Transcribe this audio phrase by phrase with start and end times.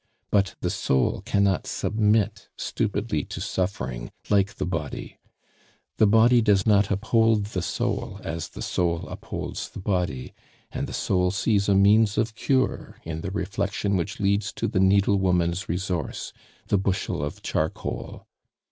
[0.31, 5.19] But the soul cannot submit stupidly to suffering like the body;
[5.97, 10.33] the body does not uphold the soul as the soul upholds the body,
[10.71, 14.79] and the soul sees a means of cure in the reflection which leads to the
[14.79, 16.33] needlewoman's resource
[16.65, 18.25] the bushel of charcoal.